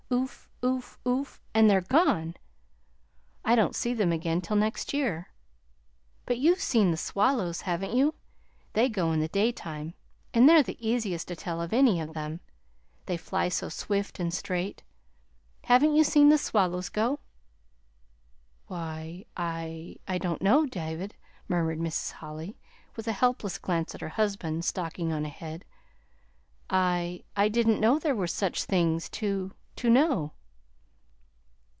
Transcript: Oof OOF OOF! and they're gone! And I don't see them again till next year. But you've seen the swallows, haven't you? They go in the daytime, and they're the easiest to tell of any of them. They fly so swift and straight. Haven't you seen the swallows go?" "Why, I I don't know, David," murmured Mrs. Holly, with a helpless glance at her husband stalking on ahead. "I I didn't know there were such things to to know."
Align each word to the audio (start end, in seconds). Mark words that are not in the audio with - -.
Oof 0.13 0.49
OOF 0.61 0.99
OOF! 1.07 1.39
and 1.53 1.69
they're 1.69 1.79
gone! 1.79 2.19
And 2.35 2.37
I 3.45 3.55
don't 3.55 3.73
see 3.73 3.93
them 3.93 4.11
again 4.11 4.41
till 4.41 4.57
next 4.57 4.93
year. 4.93 5.29
But 6.25 6.37
you've 6.37 6.59
seen 6.59 6.91
the 6.91 6.97
swallows, 6.97 7.61
haven't 7.61 7.95
you? 7.95 8.15
They 8.73 8.89
go 8.89 9.13
in 9.13 9.21
the 9.21 9.29
daytime, 9.29 9.93
and 10.33 10.49
they're 10.49 10.63
the 10.63 10.77
easiest 10.85 11.29
to 11.29 11.35
tell 11.37 11.61
of 11.61 11.71
any 11.71 12.01
of 12.01 12.13
them. 12.13 12.41
They 13.05 13.15
fly 13.15 13.47
so 13.47 13.69
swift 13.69 14.19
and 14.19 14.33
straight. 14.33 14.83
Haven't 15.63 15.95
you 15.95 16.03
seen 16.03 16.27
the 16.27 16.37
swallows 16.37 16.89
go?" 16.89 17.19
"Why, 18.67 19.23
I 19.37 19.95
I 20.09 20.17
don't 20.17 20.41
know, 20.41 20.65
David," 20.65 21.15
murmured 21.47 21.79
Mrs. 21.79 22.11
Holly, 22.11 22.59
with 22.97 23.07
a 23.07 23.13
helpless 23.13 23.57
glance 23.57 23.95
at 23.95 24.01
her 24.01 24.09
husband 24.09 24.65
stalking 24.65 25.13
on 25.13 25.23
ahead. 25.25 25.63
"I 26.69 27.23
I 27.37 27.47
didn't 27.47 27.79
know 27.79 27.97
there 27.97 28.13
were 28.15 28.27
such 28.27 28.65
things 28.65 29.07
to 29.11 29.53
to 29.77 29.89
know." 29.89 30.33